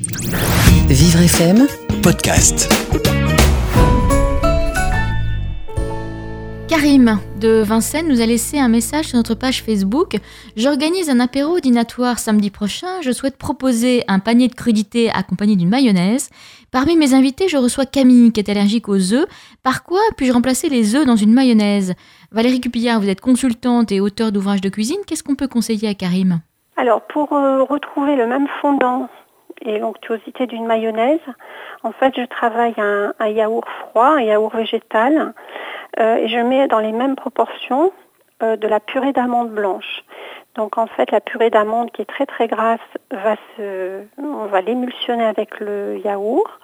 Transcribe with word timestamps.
Vivre 0.00 1.22
FM, 1.22 1.66
podcast. 2.04 2.72
Karim 6.68 7.18
de 7.40 7.62
Vincennes 7.62 8.06
nous 8.06 8.20
a 8.20 8.26
laissé 8.26 8.60
un 8.60 8.68
message 8.68 9.06
sur 9.06 9.16
notre 9.16 9.34
page 9.34 9.64
Facebook. 9.64 10.18
J'organise 10.54 11.10
un 11.10 11.18
apéro 11.18 11.58
dînatoire 11.58 12.20
samedi 12.20 12.50
prochain. 12.50 13.00
Je 13.02 13.10
souhaite 13.10 13.36
proposer 13.38 14.04
un 14.06 14.20
panier 14.20 14.46
de 14.46 14.54
crudités 14.54 15.10
accompagné 15.10 15.56
d'une 15.56 15.68
mayonnaise. 15.68 16.30
Parmi 16.70 16.96
mes 16.96 17.12
invités, 17.12 17.48
je 17.48 17.56
reçois 17.56 17.84
Camille 17.84 18.30
qui 18.30 18.38
est 18.38 18.48
allergique 18.48 18.88
aux 18.88 19.12
œufs. 19.12 19.26
Par 19.64 19.82
quoi 19.82 19.98
puis-je 20.16 20.32
remplacer 20.32 20.68
les 20.68 20.94
œufs 20.94 21.06
dans 21.06 21.16
une 21.16 21.32
mayonnaise? 21.32 21.94
Valérie 22.30 22.60
Cupillard, 22.60 23.00
vous 23.00 23.08
êtes 23.08 23.20
consultante 23.20 23.90
et 23.90 23.98
auteur 23.98 24.30
d'ouvrages 24.30 24.60
de 24.60 24.68
cuisine. 24.68 25.00
Qu'est-ce 25.08 25.24
qu'on 25.24 25.34
peut 25.34 25.48
conseiller 25.48 25.88
à 25.88 25.94
Karim? 25.94 26.38
Alors, 26.76 27.02
pour 27.08 27.32
euh, 27.32 27.64
retrouver 27.64 28.14
le 28.14 28.28
même 28.28 28.46
fondant 28.62 29.08
et 29.62 29.78
l'onctuosité 29.78 30.46
d'une 30.46 30.66
mayonnaise, 30.66 31.20
en 31.82 31.92
fait, 31.92 32.14
je 32.16 32.24
travaille 32.24 32.74
un, 32.78 33.28
yaourt 33.28 33.68
froid, 33.68 34.16
un 34.16 34.20
yaourt 34.20 34.54
végétal, 34.54 35.34
euh, 35.98 36.16
et 36.16 36.28
je 36.28 36.38
mets 36.38 36.68
dans 36.68 36.80
les 36.80 36.92
mêmes 36.92 37.16
proportions 37.16 37.92
euh, 38.42 38.56
de 38.56 38.68
la 38.68 38.80
purée 38.80 39.12
d'amande 39.12 39.50
blanche. 39.50 40.04
Donc 40.54 40.78
en 40.78 40.86
fait, 40.86 41.10
la 41.10 41.20
purée 41.20 41.50
d'amande 41.50 41.90
qui 41.92 42.02
est 42.02 42.06
très 42.06 42.26
très 42.26 42.48
grasse, 42.48 42.80
va 43.10 43.36
se, 43.56 44.02
on 44.18 44.46
va 44.46 44.60
l'émulsionner 44.60 45.24
avec 45.24 45.60
le 45.60 45.98
yaourt 46.04 46.60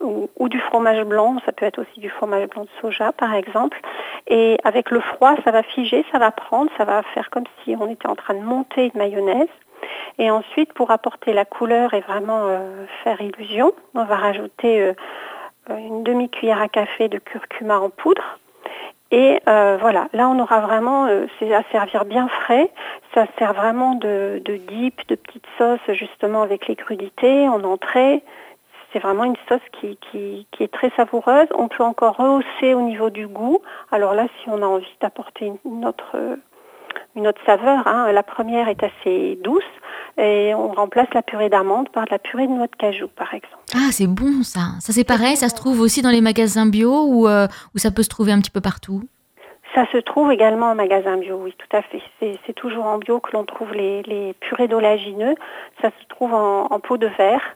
ou, 0.00 0.48
du 0.48 0.60
fromage 0.60 1.02
blanc, 1.04 1.36
ça 1.44 1.52
peut 1.52 1.66
être 1.66 1.80
aussi 1.80 2.00
du 2.00 2.10
fromage 2.10 2.48
blanc 2.48 2.64
de 2.64 2.68
soja 2.80 3.12
par 3.12 3.34
exemple. 3.34 3.80
Et 4.26 4.58
avec 4.64 4.90
le 4.90 5.00
froid, 5.00 5.34
ça 5.44 5.50
va 5.50 5.62
figer, 5.62 6.04
ça 6.12 6.18
va 6.18 6.30
prendre, 6.30 6.70
ça 6.76 6.84
va 6.84 7.02
faire 7.02 7.30
comme 7.30 7.44
si 7.62 7.76
on 7.78 7.88
était 7.88 8.08
en 8.08 8.16
train 8.16 8.34
de 8.34 8.40
monter 8.40 8.86
une 8.86 8.98
mayonnaise. 8.98 9.48
Et 10.18 10.30
ensuite, 10.30 10.72
pour 10.72 10.90
apporter 10.90 11.32
la 11.32 11.44
couleur 11.44 11.94
et 11.94 12.00
vraiment 12.00 12.42
euh, 12.44 12.86
faire 13.04 13.20
illusion, 13.20 13.72
on 13.94 14.04
va 14.04 14.16
rajouter 14.16 14.80
euh, 14.80 14.92
une 15.70 16.02
demi-cuillère 16.02 16.60
à 16.60 16.68
café 16.68 17.08
de 17.08 17.18
curcuma 17.18 17.78
en 17.78 17.90
poudre. 17.90 18.38
Et 19.12 19.40
euh, 19.48 19.78
voilà, 19.80 20.08
là 20.12 20.28
on 20.28 20.38
aura 20.40 20.60
vraiment, 20.60 21.06
euh, 21.06 21.26
c'est 21.38 21.54
à 21.54 21.62
servir 21.70 22.04
bien 22.04 22.28
frais. 22.28 22.70
Ça 23.14 23.26
sert 23.38 23.52
vraiment 23.52 23.94
de, 23.94 24.42
de 24.44 24.56
dip, 24.56 25.06
de 25.08 25.14
petite 25.14 25.46
sauce 25.58 25.80
justement 25.94 26.42
avec 26.42 26.66
les 26.66 26.74
crudités 26.74 27.48
en 27.48 27.62
entrée. 27.62 28.22
C'est 28.96 29.02
vraiment 29.02 29.24
une 29.24 29.36
sauce 29.46 29.60
qui, 29.78 29.98
qui, 30.10 30.46
qui, 30.52 30.62
est 30.62 30.72
très 30.72 30.90
savoureuse. 30.96 31.48
On 31.54 31.68
peut 31.68 31.84
encore 31.84 32.16
rehausser 32.16 32.72
au 32.72 32.80
niveau 32.80 33.10
du 33.10 33.26
goût. 33.26 33.60
Alors 33.92 34.14
là, 34.14 34.26
si 34.40 34.48
on 34.48 34.62
a 34.62 34.64
envie 34.64 34.96
d'apporter 35.02 35.52
une, 35.66 35.84
autre 35.84 36.16
une 37.14 37.26
autre 37.26 37.40
saveur. 37.44 37.86
Hein. 37.86 38.10
La 38.12 38.22
première 38.22 38.68
est 38.68 38.82
assez 38.82 39.38
douce 39.44 39.62
et 40.16 40.54
on 40.54 40.72
remplace 40.72 41.08
la 41.12 41.20
purée 41.20 41.50
d'amande 41.50 41.90
par 41.90 42.06
de 42.06 42.10
la 42.10 42.18
purée 42.18 42.46
de 42.46 42.52
noix 42.52 42.68
de 42.68 42.76
cajou, 42.76 43.08
par 43.08 43.34
exemple. 43.34 43.58
Ah, 43.74 43.90
c'est 43.90 44.06
bon 44.06 44.42
ça. 44.42 44.60
Ça 44.80 44.94
c'est 44.94 45.04
pareil, 45.04 45.36
ça 45.36 45.50
se 45.50 45.54
trouve 45.54 45.80
aussi 45.80 46.00
dans 46.00 46.08
les 46.08 46.22
magasins 46.22 46.64
bio 46.64 47.04
ou, 47.06 47.28
euh, 47.28 47.46
ou 47.74 47.78
ça 47.78 47.90
peut 47.90 48.02
se 48.02 48.08
trouver 48.08 48.32
un 48.32 48.40
petit 48.40 48.50
peu 48.50 48.62
partout? 48.62 49.02
Ça 49.74 49.84
se 49.92 49.98
trouve 49.98 50.32
également 50.32 50.70
en 50.70 50.74
magasin 50.74 51.18
bio, 51.18 51.36
oui, 51.36 51.54
tout 51.58 51.76
à 51.76 51.82
fait. 51.82 52.00
C'est 52.20 52.54
toujours 52.54 52.86
en 52.86 52.96
bio 52.96 53.20
que 53.20 53.32
l'on 53.32 53.44
trouve 53.44 53.74
les, 53.74 54.02
les 54.04 54.32
purées 54.40 54.68
d'oléagineux. 54.68 55.34
Ça 55.82 55.90
se 55.90 56.06
trouve 56.08 56.32
en, 56.32 56.64
en 56.70 56.80
pot 56.80 56.96
de 56.96 57.08
verre 57.18 57.55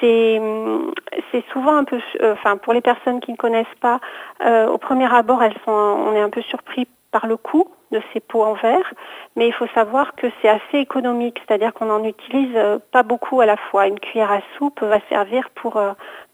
c'est 0.00 1.44
souvent 1.52 1.76
un 1.76 1.84
peu, 1.84 2.00
euh, 2.20 2.32
enfin 2.32 2.56
pour 2.56 2.72
les 2.72 2.80
personnes 2.80 3.20
qui 3.20 3.32
ne 3.32 3.36
connaissent 3.36 3.66
pas, 3.80 4.00
euh, 4.44 4.66
au 4.66 4.78
premier 4.78 5.12
abord, 5.12 5.42
elles 5.42 5.56
sont, 5.64 5.70
on 5.72 6.14
est 6.14 6.20
un 6.20 6.30
peu 6.30 6.42
surpris 6.42 6.86
par 7.12 7.26
le 7.26 7.36
coût 7.36 7.68
de 7.92 8.00
ces 8.12 8.20
pots 8.20 8.42
en 8.42 8.54
verre, 8.54 8.92
mais 9.36 9.46
il 9.46 9.52
faut 9.52 9.68
savoir 9.68 10.14
que 10.16 10.26
c'est 10.42 10.48
assez 10.48 10.78
économique, 10.78 11.40
c'est-à-dire 11.46 11.72
qu'on 11.72 11.86
n'en 11.86 12.04
utilise 12.04 12.54
euh, 12.56 12.78
pas 12.90 13.04
beaucoup 13.04 13.40
à 13.40 13.46
la 13.46 13.56
fois. 13.56 13.86
Une 13.86 14.00
cuillère 14.00 14.32
à 14.32 14.40
soupe 14.58 14.82
va 14.82 14.98
servir 15.08 15.50
pour 15.50 15.80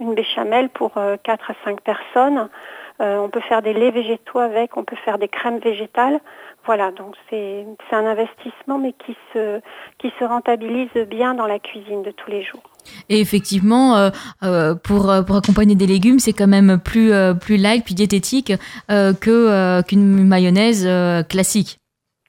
une 0.00 0.14
béchamel 0.14 0.70
pour 0.70 0.96
euh, 0.96 1.16
4 1.22 1.50
à 1.50 1.54
5 1.64 1.80
personnes. 1.80 2.48
On 3.04 3.30
peut 3.30 3.40
faire 3.40 3.62
des 3.62 3.72
laits 3.72 3.92
végétaux 3.92 4.38
avec, 4.38 4.76
on 4.76 4.84
peut 4.84 4.94
faire 5.04 5.18
des 5.18 5.26
crèmes 5.26 5.58
végétales. 5.58 6.20
Voilà, 6.66 6.92
donc 6.92 7.16
c'est 7.28 7.66
un 7.90 8.06
investissement 8.06 8.78
mais 8.78 8.92
qui 8.92 9.16
se, 9.32 9.60
qui 9.98 10.12
se 10.20 10.24
rentabilise 10.24 10.92
bien 11.08 11.34
dans 11.34 11.46
la 11.46 11.58
cuisine 11.58 12.02
de 12.04 12.12
tous 12.12 12.30
les 12.30 12.42
jours. 12.42 12.62
Et 13.08 13.20
effectivement, 13.20 13.96
euh, 13.96 14.10
euh, 14.42 14.74
pour, 14.74 15.12
pour 15.26 15.36
accompagner 15.36 15.74
des 15.74 15.86
légumes, 15.86 16.18
c'est 16.18 16.32
quand 16.32 16.46
même 16.46 16.78
plus, 16.78 17.12
euh, 17.12 17.34
plus 17.34 17.56
light, 17.56 17.84
plus 17.84 17.94
diététique 17.94 18.52
euh, 18.90 19.12
que 19.12 19.82
qu'une 19.82 20.26
mayonnaise 20.26 20.88
classique. 21.28 21.78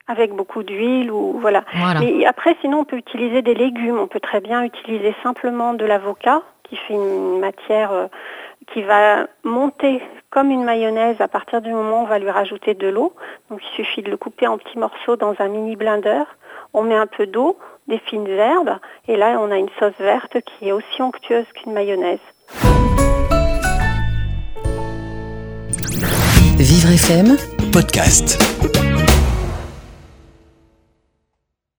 Avec 0.06 0.34
beaucoup 0.34 0.62
d'huile 0.62 1.10
ou 1.10 1.38
voilà. 1.40 1.64
voilà. 1.76 2.00
Mais 2.00 2.26
après, 2.26 2.56
sinon, 2.60 2.80
on 2.80 2.84
peut 2.84 2.98
utiliser 2.98 3.40
des 3.40 3.54
légumes. 3.54 3.98
On 3.98 4.06
peut 4.06 4.20
très 4.20 4.40
bien 4.40 4.62
utiliser 4.62 5.14
simplement 5.22 5.72
de 5.72 5.86
l'avocat, 5.86 6.42
qui 6.64 6.76
fait 6.76 6.94
une 6.94 7.40
matière 7.40 7.92
euh, 7.92 8.06
qui 8.72 8.82
va 8.82 9.26
monter 9.44 10.02
comme 10.30 10.50
une 10.50 10.64
mayonnaise 10.64 11.20
à 11.20 11.28
partir 11.28 11.62
du 11.62 11.70
moment 11.70 12.00
où 12.00 12.04
on 12.04 12.06
va 12.06 12.18
lui 12.18 12.30
rajouter 12.30 12.74
de 12.74 12.88
l'eau. 12.88 13.14
Donc 13.50 13.60
il 13.62 13.76
suffit 13.76 14.02
de 14.02 14.10
le 14.10 14.16
couper 14.16 14.46
en 14.46 14.58
petits 14.58 14.78
morceaux 14.78 15.16
dans 15.16 15.34
un 15.38 15.48
mini 15.48 15.76
blender. 15.76 16.24
On 16.72 16.82
met 16.82 16.96
un 16.96 17.06
peu 17.06 17.26
d'eau, 17.26 17.58
des 17.88 17.98
fines 17.98 18.26
herbes, 18.28 18.78
et 19.08 19.16
là 19.16 19.38
on 19.40 19.50
a 19.50 19.56
une 19.56 19.68
sauce 19.78 19.98
verte 19.98 20.36
qui 20.42 20.68
est 20.68 20.72
aussi 20.72 21.00
onctueuse 21.00 21.46
qu'une 21.54 21.72
mayonnaise. 21.72 22.18
Vivre 26.58 26.90
FM, 26.92 27.36
podcast. 27.72 28.38